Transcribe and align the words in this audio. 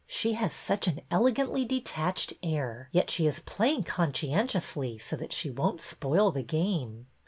''She 0.07 0.33
has 0.33 0.51
such 0.51 0.87
an 0.87 1.01
elegantly 1.11 1.63
detached 1.63 2.33
air, 2.41 2.89
yet 2.91 3.11
she 3.11 3.27
is 3.27 3.41
playing 3.41 3.83
con 3.83 4.11
scientiously 4.11 4.99
so 4.99 5.15
that 5.15 5.31
she 5.31 5.51
won't 5.51 5.83
spoil 5.83 6.31
the 6.31 6.41
game." 6.41 7.05